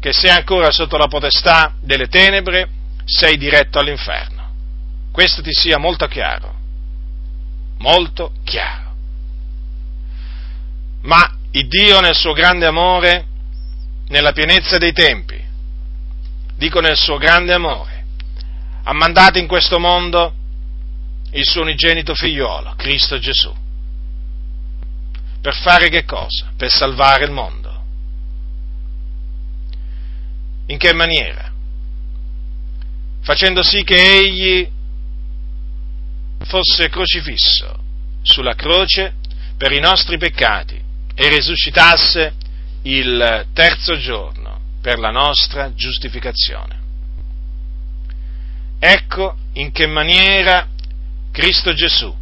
che 0.00 0.12
sei 0.12 0.30
ancora 0.30 0.70
sotto 0.70 0.96
la 0.96 1.08
potestà 1.08 1.74
delle 1.80 2.06
tenebre, 2.06 2.68
sei 3.04 3.36
diretto 3.36 3.78
all'inferno. 3.78 4.50
Questo 5.12 5.42
ti 5.42 5.52
sia 5.52 5.78
molto 5.78 6.06
chiaro, 6.06 6.54
molto 7.78 8.32
chiaro. 8.44 8.94
Ma 11.02 11.30
il 11.50 11.66
Dio 11.66 12.00
nel 12.00 12.14
suo 12.14 12.32
grande 12.32 12.64
amore, 12.64 13.26
nella 14.08 14.32
pienezza 14.32 14.78
dei 14.78 14.92
tempi, 14.92 15.41
dico 16.62 16.78
nel 16.78 16.96
suo 16.96 17.16
grande 17.16 17.52
amore, 17.52 18.04
ha 18.84 18.92
mandato 18.92 19.36
in 19.38 19.48
questo 19.48 19.80
mondo 19.80 20.32
il 21.32 21.44
suo 21.44 21.62
unigenito 21.62 22.14
figliuolo, 22.14 22.74
Cristo 22.76 23.18
Gesù. 23.18 23.52
Per 25.40 25.54
fare 25.56 25.88
che 25.88 26.04
cosa? 26.04 26.52
Per 26.56 26.70
salvare 26.70 27.24
il 27.24 27.32
mondo. 27.32 27.70
In 30.66 30.78
che 30.78 30.92
maniera? 30.92 31.50
Facendo 33.22 33.64
sì 33.64 33.82
che 33.82 33.96
egli 33.96 34.70
fosse 36.44 36.88
crocifisso 36.88 37.76
sulla 38.22 38.54
croce 38.54 39.14
per 39.56 39.72
i 39.72 39.80
nostri 39.80 40.16
peccati 40.16 40.80
e 41.12 41.28
risuscitasse 41.28 42.34
il 42.82 43.46
terzo 43.52 43.98
giorno 43.98 44.41
per 44.82 44.98
la 44.98 45.10
nostra 45.10 45.72
giustificazione. 45.72 46.80
Ecco 48.80 49.36
in 49.54 49.70
che 49.70 49.86
maniera 49.86 50.66
Cristo 51.30 51.72
Gesù 51.72 52.12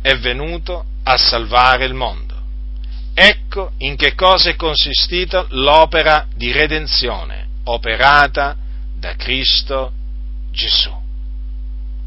è 0.00 0.16
venuto 0.18 0.84
a 1.02 1.16
salvare 1.16 1.84
il 1.84 1.94
mondo. 1.94 2.38
Ecco 3.12 3.72
in 3.78 3.96
che 3.96 4.14
cosa 4.14 4.50
è 4.50 4.56
consistita 4.56 5.46
l'opera 5.50 6.26
di 6.32 6.52
redenzione 6.52 7.48
operata 7.64 8.56
da 8.94 9.16
Cristo 9.16 9.92
Gesù. 10.52 10.96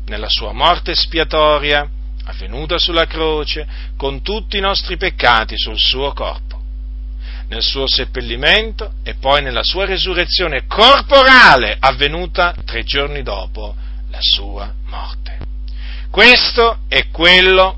Nella 0.06 0.30
sua 0.30 0.54
morte 0.54 0.96
spiatoria, 0.96 1.88
avvenuta 2.24 2.78
sulla 2.78 3.06
croce, 3.06 3.68
con 3.98 4.22
tutti 4.22 4.58
i 4.58 4.62
nostri 4.62 4.96
peccati 4.96 5.56
sul 5.58 5.78
suo 5.78 6.14
corpo 6.14 6.63
nel 7.54 7.62
suo 7.62 7.88
seppellimento 7.88 8.94
e 9.04 9.14
poi 9.14 9.44
nella 9.44 9.64
sua 9.64 9.86
resurrezione 9.86 10.66
corporale 10.66 11.78
avvenuta 11.80 12.56
tre 12.66 12.84
giorni 12.84 13.22
dopo 13.22 13.76
la 14.10 14.18
sua 14.20 14.74
morte. 14.88 15.38
Questo 16.10 16.80
è 16.88 17.10
quello 17.10 17.78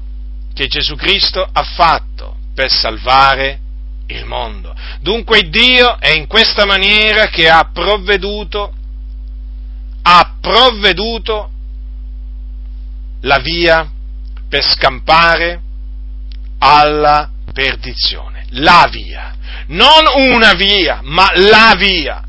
che 0.54 0.68
Gesù 0.68 0.96
Cristo 0.96 1.46
ha 1.52 1.64
fatto 1.64 2.38
per 2.54 2.72
salvare 2.72 3.60
il 4.08 4.24
mondo. 4.24 4.74
Dunque 5.02 5.50
Dio 5.50 6.00
è 6.00 6.12
in 6.12 6.28
questa 6.28 6.66
maniera 6.66 7.28
che 7.28 7.50
ha 7.50 7.70
provveduto, 7.74 8.74
ha 10.04 10.36
provveduto 10.40 11.52
la 13.22 13.40
via 13.40 13.90
per 14.48 14.64
scampare 14.64 15.62
alla 16.60 17.30
perdizione. 17.52 18.35
La 18.56 18.88
via 18.92 19.36
non 19.68 20.04
una 20.32 20.54
via, 20.54 21.00
ma 21.02 21.32
la 21.36 21.76
via, 21.78 22.24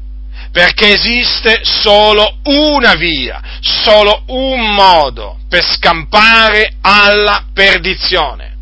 perché 0.50 0.92
esiste 0.92 1.60
solo 1.62 2.38
una 2.44 2.94
via, 2.94 3.42
solo 3.60 4.24
un 4.28 4.74
modo 4.74 5.40
per 5.48 5.62
scampare 5.62 6.76
alla 6.80 7.46
perdizione. 7.52 8.54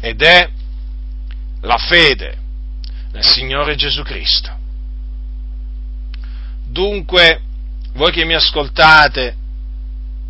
Ed 0.00 0.20
è 0.20 0.48
la 1.62 1.78
fede 1.78 2.36
nel 3.12 3.24
Signore 3.24 3.76
Gesù 3.76 4.02
Cristo. 4.02 4.58
Dunque, 6.66 7.40
voi 7.94 8.10
che 8.10 8.24
mi 8.24 8.34
ascoltate 8.34 9.36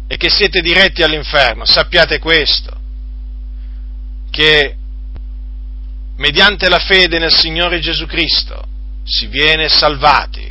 e 0.07 0.16
che 0.16 0.28
siete 0.28 0.61
diretti 0.61 1.02
all'inferno, 1.02 1.64
sappiate 1.64 2.19
questo, 2.19 2.78
che 4.31 4.76
mediante 6.23 6.69
la 6.69 6.79
fede 6.79 7.19
nel 7.19 7.35
Signore 7.35 7.81
Gesù 7.81 8.07
Cristo 8.07 8.64
si 9.02 9.26
viene 9.26 9.69
salvati, 9.69 10.49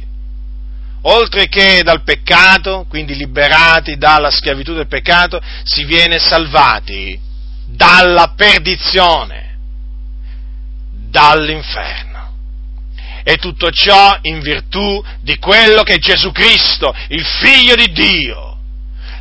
oltre 1.04 1.48
che 1.48 1.82
dal 1.82 2.04
peccato, 2.04 2.86
quindi 2.90 3.16
liberati 3.16 3.96
dalla 3.96 4.30
schiavitù 4.30 4.74
del 4.74 4.90
peccato, 4.90 5.42
si 5.64 5.86
viene 5.86 6.20
salvati 6.20 7.18
dalla 7.68 8.34
perdizione, 8.36 9.58
dall'inferno. 11.10 12.10
E 13.24 13.38
tutto 13.38 13.72
ciò 13.72 14.18
in 14.24 14.42
virtù 14.42 15.02
di 15.22 15.38
quello 15.38 15.84
che 15.84 16.00
Gesù 16.00 16.34
Cristo, 16.34 16.94
il 17.08 17.24
Figlio 17.24 17.76
di 17.76 17.94
Dio, 17.94 18.58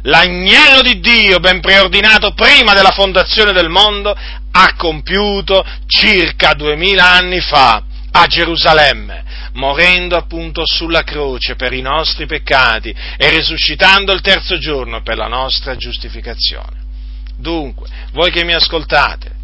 l'agnello 0.03 0.83
di 0.83 0.99
Dio, 1.01 1.39
ben 1.39 1.61
preordinato 1.61 2.33
prima 2.33 2.73
della 2.73 2.91
fondazione 2.91 3.53
del 3.53 3.69
mondo, 3.69 4.17
ha 4.53 4.75
compiuto 4.77 5.65
circa 5.87 6.55
duemila 6.55 7.13
anni 7.13 7.41
fa 7.41 7.85
a 8.13 8.27
Gerusalemme, 8.27 9.25
morendo 9.53 10.17
appunto 10.17 10.63
sulla 10.67 11.03
croce 11.03 11.55
per 11.55 11.73
i 11.73 11.81
nostri 11.81 12.27
peccati 12.27 12.95
e 13.17 13.31
risuscitando 13.31 14.13
il 14.13 14.21
terzo 14.21 14.59
giorno 14.59 15.03
per 15.03 15.17
la 15.17 15.29
nostra 15.29 15.77
giustificazione. 15.77 16.79
Dunque, 17.37 17.89
voi 18.13 18.31
che 18.31 18.45
mi 18.45 18.53
ascoltate, 18.53 19.39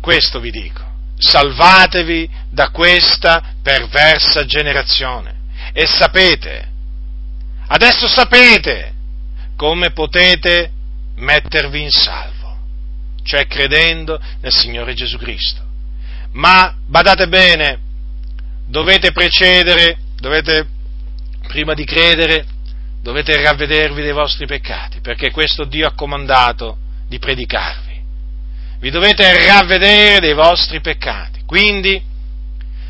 questo 0.00 0.38
vi 0.38 0.50
dico, 0.50 0.84
salvatevi 1.18 2.30
da 2.50 2.70
questa 2.70 3.54
perversa 3.62 4.44
generazione 4.44 5.36
e 5.72 5.86
sapete, 5.86 6.68
adesso 7.66 8.06
sapete 8.06 8.94
come 9.56 9.90
potete 9.90 10.70
mettervi 11.16 11.82
in 11.82 11.90
salvo 11.90 12.37
cioè 13.28 13.46
credendo 13.46 14.18
nel 14.40 14.52
Signore 14.52 14.94
Gesù 14.94 15.18
Cristo. 15.18 15.60
Ma 16.32 16.74
badate 16.86 17.28
bene, 17.28 17.78
dovete 18.66 19.12
precedere, 19.12 19.98
dovete, 20.18 20.66
prima 21.46 21.74
di 21.74 21.84
credere, 21.84 22.46
dovete 23.02 23.36
ravvedervi 23.36 24.00
dei 24.00 24.12
vostri 24.12 24.46
peccati, 24.46 25.00
perché 25.00 25.30
questo 25.30 25.64
Dio 25.64 25.86
ha 25.86 25.92
comandato 25.92 26.78
di 27.06 27.18
predicarvi. 27.18 28.02
Vi 28.80 28.90
dovete 28.90 29.46
ravvedere 29.46 30.20
dei 30.20 30.34
vostri 30.34 30.80
peccati, 30.80 31.42
quindi 31.44 32.02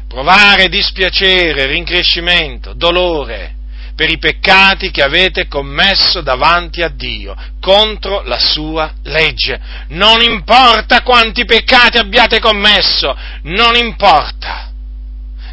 provare 0.07 0.69
dispiacere, 0.69 1.67
rincrescimento, 1.67 2.75
dolore, 2.75 3.57
per 3.99 4.13
i 4.13 4.19
peccati 4.19 4.93
che 4.93 5.03
avete 5.03 5.49
commesso 5.49 6.21
davanti 6.21 6.83
a 6.83 6.89
Dio, 6.89 7.35
contro 7.61 8.23
la 8.23 8.39
sua 8.39 8.93
legge. 9.03 9.61
Non 9.89 10.23
importa 10.23 11.03
quanti 11.03 11.45
peccati 11.45 11.99
abbiate 11.99 12.39
commesso, 12.39 13.13
non 13.43 13.75
importa 13.75 14.71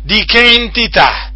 di 0.03 0.23
che 0.25 0.53
entità, 0.53 1.31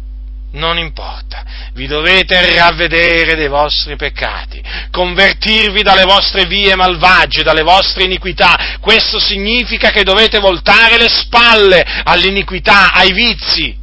non 0.52 0.78
importa. 0.78 1.42
Vi 1.72 1.88
dovete 1.88 2.54
ravvedere 2.54 3.34
dei 3.34 3.48
vostri 3.48 3.96
peccati, 3.96 4.62
convertirvi 4.92 5.82
dalle 5.82 6.04
vostre 6.04 6.44
vie 6.44 6.76
malvagie, 6.76 7.42
dalle 7.42 7.62
vostre 7.62 8.04
iniquità. 8.04 8.78
Questo 8.80 9.18
significa 9.18 9.90
che 9.90 10.04
dovete 10.04 10.38
voltare 10.38 10.96
le 10.96 11.08
spalle 11.08 11.84
all'iniquità, 12.04 12.92
ai 12.92 13.12
vizi, 13.12 13.76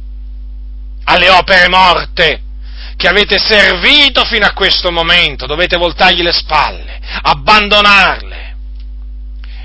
alle 1.04 1.28
opere 1.28 1.68
morte 1.68 2.42
che 2.98 3.06
avete 3.06 3.38
servito 3.38 4.24
fino 4.24 4.44
a 4.44 4.52
questo 4.52 4.90
momento, 4.90 5.46
dovete 5.46 5.76
voltargli 5.76 6.20
le 6.20 6.32
spalle, 6.32 6.98
abbandonarle 7.22 8.56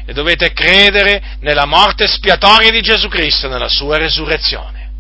e 0.06 0.14
dovete 0.14 0.54
credere 0.54 1.38
nella 1.40 1.66
morte 1.66 2.06
spiatoria 2.06 2.70
di 2.70 2.82
Gesù 2.82 3.08
Cristo, 3.08 3.48
nella 3.48 3.70
sua 3.70 3.98
resurrezione. 3.98 4.92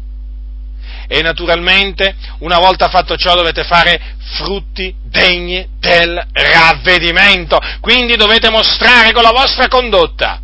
E 1.07 1.21
naturalmente, 1.21 2.15
una 2.39 2.57
volta 2.57 2.89
fatto 2.89 3.15
ciò, 3.15 3.35
dovete 3.35 3.63
fare 3.63 4.01
frutti 4.17 4.95
degni 5.03 5.67
del 5.77 6.19
ravvedimento. 6.31 7.59
Quindi 7.81 8.15
dovete 8.15 8.49
mostrare 8.49 9.11
con 9.11 9.21
la 9.21 9.31
vostra 9.31 9.67
condotta 9.67 10.41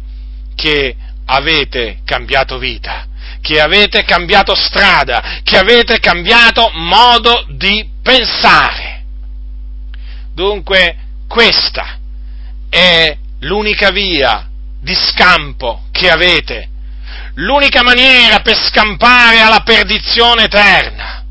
che 0.54 0.96
avete 1.26 2.02
cambiato 2.06 2.60
vita 2.60 3.09
che 3.42 3.60
avete 3.60 4.04
cambiato 4.04 4.56
strada, 4.56 5.40
che 5.44 5.58
avete 5.58 6.00
cambiato 6.00 6.70
modo 6.74 7.46
di 7.50 7.88
pensare. 8.02 9.04
Dunque, 10.34 10.96
questa 11.28 11.98
è 12.70 13.18
l'unica 13.40 13.90
via 13.92 14.48
di 14.82 14.94
scampo 14.94 15.84
che 15.92 16.10
avete, 16.10 16.70
l'unica 17.36 17.84
maniera 17.84 18.40
per 18.40 18.56
scampare 18.56 19.40
alla 19.40 19.62
perdizione 19.62 20.44
eterna, 20.44 21.24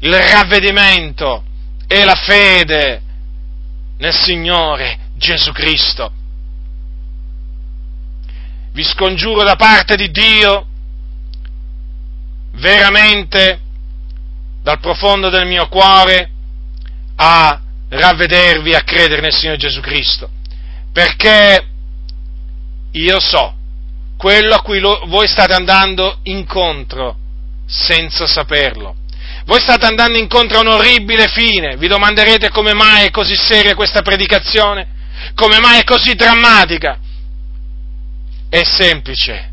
il 0.00 0.14
ravvedimento 0.14 1.44
e 1.86 2.04
la 2.04 2.14
fede 2.14 3.02
nel 3.98 4.14
Signore 4.14 4.98
Gesù 5.16 5.52
Cristo. 5.52 6.12
Vi 8.72 8.84
scongiuro 8.84 9.42
da 9.42 9.56
parte 9.56 9.96
di 9.96 10.10
Dio 10.10 10.66
veramente 12.52 13.60
dal 14.62 14.80
profondo 14.80 15.30
del 15.30 15.46
mio 15.46 15.68
cuore 15.68 16.30
a 17.16 17.60
ravvedervi, 17.88 18.74
a 18.74 18.82
credere 18.82 19.20
nel 19.20 19.34
Signore 19.34 19.58
Gesù 19.58 19.80
Cristo, 19.80 20.30
perché 20.92 21.66
io 22.92 23.20
so 23.20 23.54
quello 24.16 24.54
a 24.54 24.60
cui 24.60 24.80
lo, 24.80 25.02
voi 25.06 25.26
state 25.26 25.54
andando 25.54 26.18
incontro 26.24 27.16
senza 27.66 28.26
saperlo. 28.26 28.96
Voi 29.46 29.60
state 29.60 29.86
andando 29.86 30.18
incontro 30.18 30.58
a 30.58 30.60
un 30.60 30.68
orribile 30.68 31.26
fine, 31.28 31.76
vi 31.76 31.88
domanderete 31.88 32.50
come 32.50 32.74
mai 32.74 33.06
è 33.06 33.10
così 33.10 33.34
seria 33.34 33.74
questa 33.74 34.02
predicazione, 34.02 34.86
come 35.34 35.58
mai 35.58 35.80
è 35.80 35.84
così 35.84 36.14
drammatica. 36.14 36.98
È 38.48 38.62
semplice, 38.62 39.50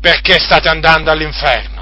perché 0.00 0.38
state 0.38 0.68
andando 0.68 1.10
all'inferno 1.10 1.73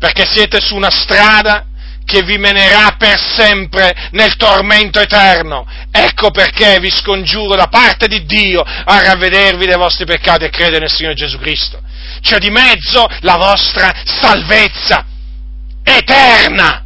perché 0.00 0.24
siete 0.24 0.60
su 0.60 0.74
una 0.74 0.90
strada 0.90 1.66
che 2.06 2.22
vi 2.22 2.38
menerà 2.38 2.96
per 2.98 3.20
sempre 3.20 4.08
nel 4.12 4.34
tormento 4.36 4.98
eterno. 4.98 5.66
Ecco 5.92 6.30
perché 6.30 6.80
vi 6.80 6.90
scongiuro 6.90 7.54
da 7.54 7.66
parte 7.66 8.08
di 8.08 8.24
Dio 8.24 8.62
a 8.62 9.02
ravvedervi 9.02 9.66
dei 9.66 9.76
vostri 9.76 10.06
peccati 10.06 10.44
e 10.44 10.50
credere 10.50 10.80
nel 10.80 10.90
Signore 10.90 11.14
Gesù 11.14 11.38
Cristo. 11.38 11.80
C'è 12.22 12.38
di 12.38 12.50
mezzo 12.50 13.06
la 13.20 13.36
vostra 13.36 13.92
salvezza 14.04 15.04
eterna. 15.84 16.82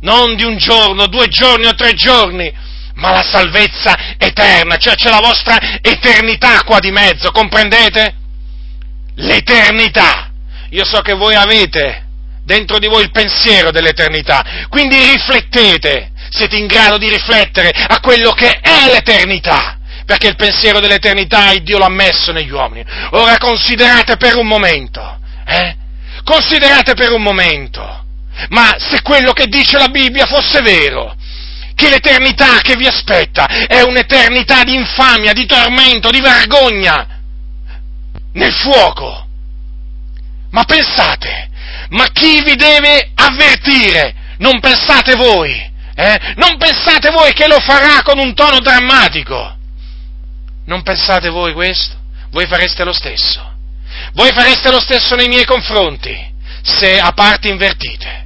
Non 0.00 0.34
di 0.34 0.44
un 0.44 0.58
giorno, 0.58 1.06
due 1.06 1.28
giorni 1.28 1.66
o 1.66 1.74
tre 1.74 1.94
giorni, 1.94 2.52
ma 2.94 3.10
la 3.12 3.22
salvezza 3.22 4.16
eterna, 4.18 4.76
cioè 4.78 4.96
c'è 4.96 5.10
la 5.10 5.20
vostra 5.22 5.80
eternità 5.80 6.62
qua 6.64 6.80
di 6.80 6.90
mezzo, 6.90 7.30
comprendete? 7.30 8.14
L'eternità. 9.14 10.25
Io 10.70 10.84
so 10.84 11.00
che 11.00 11.14
voi 11.14 11.34
avete 11.34 12.04
dentro 12.44 12.78
di 12.78 12.86
voi 12.86 13.02
il 13.02 13.10
pensiero 13.10 13.70
dell'eternità. 13.70 14.66
Quindi 14.68 14.96
riflettete, 14.96 16.12
siete 16.30 16.56
in 16.56 16.66
grado 16.66 16.96
di 16.96 17.08
riflettere 17.08 17.70
a 17.70 17.98
quello 18.00 18.30
che 18.32 18.60
è 18.60 18.88
l'eternità, 18.90 19.78
perché 20.06 20.28
il 20.28 20.36
pensiero 20.36 20.78
dell'eternità 20.78 21.52
Dio 21.56 21.78
l'ha 21.78 21.88
messo 21.88 22.32
negli 22.32 22.50
uomini. 22.50 22.84
Ora 23.10 23.36
considerate 23.38 24.16
per 24.16 24.36
un 24.36 24.46
momento, 24.46 25.18
eh? 25.46 25.76
Considerate 26.22 26.94
per 26.94 27.12
un 27.12 27.22
momento, 27.22 28.04
ma 28.50 28.76
se 28.78 29.02
quello 29.02 29.32
che 29.32 29.46
dice 29.46 29.76
la 29.76 29.88
Bibbia 29.88 30.26
fosse 30.26 30.60
vero, 30.60 31.14
che 31.74 31.90
l'eternità 31.90 32.60
che 32.62 32.74
vi 32.76 32.86
aspetta 32.86 33.66
è 33.66 33.82
un'eternità 33.82 34.62
di 34.62 34.74
infamia, 34.74 35.32
di 35.32 35.46
tormento, 35.46 36.10
di 36.10 36.20
vergogna 36.20 37.06
nel 38.32 38.52
fuoco. 38.52 39.25
Ma 40.56 40.64
pensate, 40.64 41.50
ma 41.90 42.06
chi 42.10 42.42
vi 42.42 42.54
deve 42.54 43.10
avvertire? 43.14 44.14
Non 44.38 44.58
pensate 44.58 45.14
voi, 45.14 45.52
eh? 45.94 46.18
Non 46.36 46.56
pensate 46.56 47.10
voi 47.10 47.34
che 47.34 47.46
lo 47.46 47.58
farà 47.60 48.00
con 48.02 48.18
un 48.18 48.34
tono 48.34 48.60
drammatico? 48.60 49.54
Non 50.64 50.82
pensate 50.82 51.28
voi 51.28 51.52
questo? 51.52 51.94
Voi 52.30 52.46
fareste 52.46 52.84
lo 52.84 52.94
stesso. 52.94 53.54
Voi 54.14 54.32
fareste 54.32 54.70
lo 54.70 54.80
stesso 54.80 55.14
nei 55.14 55.28
miei 55.28 55.44
confronti, 55.44 56.16
se 56.62 56.98
a 56.98 57.12
parti 57.12 57.50
invertite. 57.50 58.24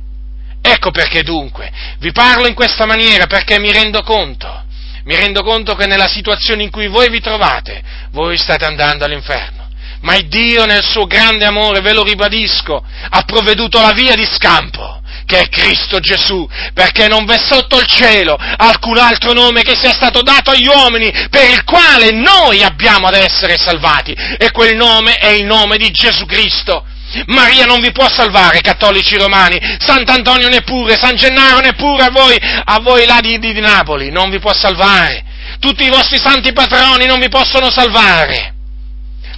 Ecco 0.62 0.93
perché 0.93 1.25
dunque 1.25 1.73
vi 1.99 2.12
parlo 2.12 2.47
in 2.47 2.55
questa 2.55 2.87
maniera, 2.87 3.27
perché 3.27 3.59
mi 3.59 3.73
rendo 3.73 4.05
conto, 4.05 4.66
mi 5.03 5.16
rendo 5.16 5.43
conto 5.43 5.75
che 5.75 5.87
nella 5.87 6.07
situazione 6.07 6.62
in 6.62 6.71
cui 6.71 6.87
voi 6.87 7.11
vi 7.11 7.21
trovate, 7.21 7.83
voi 8.12 8.37
state 8.37 8.64
andando 8.64 9.05
all'inferno 9.05 9.60
ma 10.01 10.17
il 10.17 10.29
Dio 10.29 10.65
nel 10.65 10.83
suo 10.83 11.07
grande 11.07 11.45
amore, 11.45 11.81
ve 11.81 11.93
lo 11.93 12.03
ribadisco, 12.03 12.83
ha 13.11 13.23
provveduto 13.23 13.81
la 13.81 13.93
via 13.93 14.15
di 14.15 14.27
scampo, 14.27 15.01
che 15.27 15.41
è 15.41 15.49
Cristo 15.49 16.01
Gesù, 16.01 16.49
perché 16.73 17.09
non 17.09 17.25
v'è 17.25 17.39
sotto 17.39 17.79
il 17.79 17.87
cielo 17.87 18.37
alcun 18.37 18.99
altro 18.99 19.33
nome 19.33 19.63
che 19.63 19.77
sia 19.77 19.93
stato 19.93 20.23
dato 20.23 20.51
agli 20.51 20.67
uomini 20.67 21.11
per 21.31 21.49
il 21.51 21.65
quale 21.65 22.11
noi 22.13 22.63
abbiamo 22.63 23.07
ad 23.07 23.15
essere 23.15 23.57
salvati, 23.57 24.13
e 24.13 24.51
quel 24.51 24.77
nome 24.77 25.15
è 25.15 25.29
il 25.29 25.45
nome 25.45 25.77
di 25.77 25.91
Gesù 25.91 26.25
Cristo. 26.27 26.85
Maria 27.27 27.65
non 27.65 27.81
vi 27.81 27.91
può 27.91 28.09
salvare, 28.09 28.61
cattolici 28.61 29.17
romani, 29.17 29.59
Sant'Antonio 29.79 30.49
neppure, 30.49 30.97
San 30.97 31.17
Gennaro 31.17 31.59
neppure 31.59 32.05
a 32.05 32.11
voi, 32.11 32.39
a 32.65 32.79
voi 32.79 33.05
là 33.05 33.19
di, 33.21 33.39
di, 33.41 33.53
di 33.53 33.61
Napoli, 33.61 34.11
non 34.11 34.31
vi 34.31 34.39
può 34.39 34.55
salvare. 34.55 35.25
Tutti 35.59 35.85
i 35.85 35.91
vostri 35.91 36.21
santi 36.21 36.53
patroni 36.53 37.07
non 37.07 37.19
vi 37.19 37.29
possono 37.29 37.69
salvare. 37.71 38.55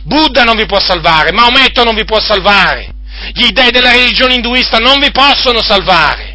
Buddha 0.04 0.42
non 0.42 0.56
vi 0.56 0.66
può 0.66 0.80
salvare, 0.80 1.32
Maometto 1.32 1.84
non 1.84 1.94
vi 1.94 2.04
può 2.04 2.20
salvare, 2.20 2.92
gli 3.34 3.50
dei 3.50 3.70
della 3.70 3.92
religione 3.92 4.34
induista 4.34 4.78
non 4.78 4.98
vi 4.98 5.10
possono 5.10 5.62
salvare. 5.62 6.30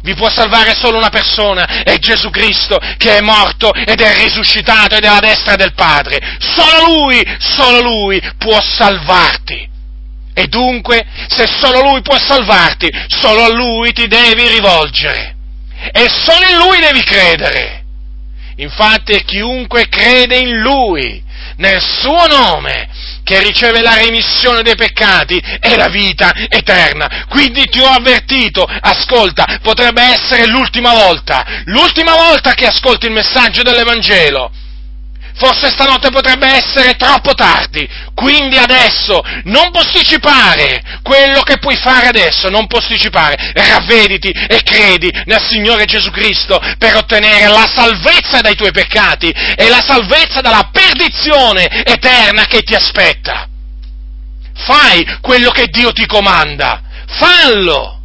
Vi 0.00 0.14
può 0.14 0.30
salvare 0.30 0.74
solo 0.74 0.96
una 0.96 1.10
persona, 1.10 1.82
è 1.82 1.98
Gesù 1.98 2.30
Cristo 2.30 2.78
che 2.96 3.18
è 3.18 3.20
morto 3.20 3.72
ed 3.74 4.00
è 4.00 4.22
risuscitato 4.22 4.94
ed 4.94 5.04
è 5.04 5.08
alla 5.08 5.18
destra 5.18 5.56
del 5.56 5.74
Padre. 5.74 6.18
Solo 6.38 7.02
Lui, 7.02 7.22
solo 7.38 7.80
Lui 7.80 8.22
può 8.38 8.60
salvarti. 8.60 9.68
E 10.32 10.46
dunque, 10.46 11.04
se 11.26 11.46
solo 11.46 11.80
Lui 11.82 12.00
può 12.00 12.16
salvarti, 12.16 12.88
solo 13.08 13.44
a 13.44 13.52
Lui 13.52 13.92
ti 13.92 14.06
devi 14.06 14.46
rivolgere. 14.48 15.34
E 15.92 16.06
solo 16.08 16.48
in 16.48 16.56
Lui 16.56 16.78
devi 16.78 17.02
credere. 17.02 17.82
Infatti 18.56 19.22
chiunque 19.24 19.88
crede 19.88 20.36
in 20.36 20.58
Lui 20.60 21.22
nel 21.58 21.80
suo 21.80 22.26
nome 22.26 22.88
che 23.22 23.40
riceve 23.42 23.80
la 23.80 23.94
remissione 23.94 24.62
dei 24.62 24.74
peccati 24.74 25.38
e 25.60 25.76
la 25.76 25.88
vita 25.88 26.32
eterna. 26.48 27.26
Quindi 27.28 27.66
ti 27.66 27.78
ho 27.80 27.86
avvertito, 27.86 28.64
ascolta, 28.64 29.58
potrebbe 29.62 30.02
essere 30.02 30.46
l'ultima 30.46 30.92
volta, 30.92 31.44
l'ultima 31.66 32.14
volta 32.14 32.54
che 32.54 32.66
ascolti 32.66 33.06
il 33.06 33.12
messaggio 33.12 33.62
dell'Evangelo. 33.62 34.50
Forse 35.38 35.68
stanotte 35.68 36.10
potrebbe 36.10 36.46
essere 36.46 36.94
troppo 36.94 37.32
tardi, 37.32 37.88
quindi 38.12 38.56
adesso 38.58 39.22
non 39.44 39.70
posticipare 39.70 40.82
quello 41.02 41.42
che 41.42 41.58
puoi 41.58 41.76
fare 41.76 42.08
adesso, 42.08 42.48
non 42.48 42.66
posticipare, 42.66 43.52
ravvediti 43.54 44.30
e 44.30 44.60
credi 44.64 45.08
nel 45.26 45.40
Signore 45.48 45.84
Gesù 45.84 46.10
Cristo 46.10 46.60
per 46.76 46.96
ottenere 46.96 47.46
la 47.46 47.70
salvezza 47.72 48.40
dai 48.40 48.56
tuoi 48.56 48.72
peccati 48.72 49.30
e 49.30 49.68
la 49.68 49.80
salvezza 49.86 50.40
dalla 50.40 50.70
perdizione 50.72 51.84
eterna 51.84 52.44
che 52.46 52.62
ti 52.62 52.74
aspetta. 52.74 53.46
Fai 54.54 55.18
quello 55.20 55.50
che 55.50 55.66
Dio 55.66 55.92
ti 55.92 56.04
comanda, 56.06 56.82
fallo 57.06 58.00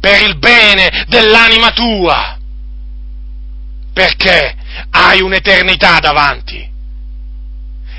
per 0.00 0.20
il 0.22 0.36
bene 0.36 1.04
dell'anima 1.06 1.70
tua. 1.70 2.36
Perché? 3.92 4.56
Hai 4.90 5.20
un'eternità 5.20 5.98
davanti. 6.00 6.68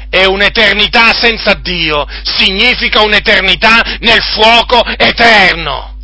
E 0.10 0.26
un'eternità 0.26 1.14
senza 1.14 1.54
Dio 1.54 2.06
significa 2.24 3.02
un'eternità 3.02 3.82
nel 4.00 4.22
fuoco 4.22 4.84
eterno. 4.98 5.96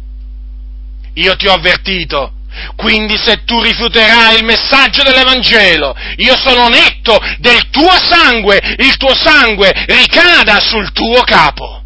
Io 1.16 1.36
ti 1.36 1.48
ho 1.48 1.54
avvertito, 1.54 2.32
quindi 2.76 3.18
se 3.18 3.44
tu 3.44 3.62
rifiuterai 3.62 4.38
il 4.38 4.46
messaggio 4.46 5.04
dell'Evangelo, 5.04 5.96
io 6.18 6.38
sono 6.38 6.68
netto 6.70 7.20
del 7.40 7.70
tuo 7.70 7.92
sangue, 8.02 8.62
il 8.78 8.96
tuo 8.98 9.14
sangue 9.16 9.74
ricada 9.88 10.60
sul 10.60 10.92
tuo 10.92 11.22
capo. 11.24 11.77